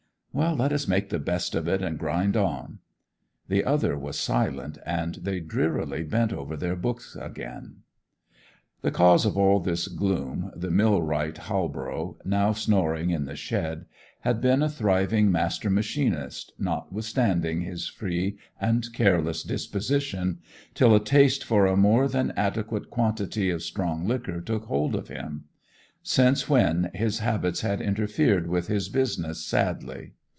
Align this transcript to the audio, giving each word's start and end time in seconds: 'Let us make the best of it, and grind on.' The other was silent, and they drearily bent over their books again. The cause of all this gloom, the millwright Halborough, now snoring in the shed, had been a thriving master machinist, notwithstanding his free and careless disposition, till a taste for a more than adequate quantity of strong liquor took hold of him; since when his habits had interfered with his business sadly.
'Let 0.33 0.71
us 0.71 0.87
make 0.87 1.09
the 1.09 1.19
best 1.19 1.55
of 1.55 1.67
it, 1.67 1.81
and 1.81 1.99
grind 1.99 2.37
on.' 2.37 2.79
The 3.49 3.65
other 3.65 3.97
was 3.97 4.17
silent, 4.17 4.77
and 4.85 5.15
they 5.15 5.41
drearily 5.41 6.03
bent 6.03 6.31
over 6.31 6.55
their 6.55 6.77
books 6.77 7.17
again. 7.19 7.81
The 8.81 8.91
cause 8.91 9.25
of 9.25 9.37
all 9.37 9.59
this 9.59 9.89
gloom, 9.89 10.49
the 10.55 10.71
millwright 10.71 11.35
Halborough, 11.37 12.15
now 12.23 12.53
snoring 12.53 13.09
in 13.09 13.25
the 13.25 13.35
shed, 13.35 13.87
had 14.21 14.39
been 14.39 14.63
a 14.63 14.69
thriving 14.69 15.33
master 15.33 15.69
machinist, 15.69 16.53
notwithstanding 16.57 17.61
his 17.61 17.87
free 17.89 18.37
and 18.59 18.87
careless 18.93 19.43
disposition, 19.43 20.39
till 20.73 20.95
a 20.95 21.03
taste 21.03 21.43
for 21.43 21.65
a 21.67 21.75
more 21.75 22.07
than 22.07 22.31
adequate 22.37 22.89
quantity 22.89 23.49
of 23.49 23.63
strong 23.63 24.07
liquor 24.07 24.39
took 24.39 24.63
hold 24.67 24.95
of 24.95 25.09
him; 25.09 25.43
since 26.01 26.47
when 26.47 26.89
his 26.93 27.19
habits 27.19 27.61
had 27.61 27.81
interfered 27.81 28.47
with 28.47 28.67
his 28.67 28.87
business 28.87 29.45
sadly. 29.45 30.13